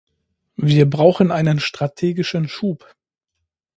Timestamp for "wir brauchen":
0.57-1.29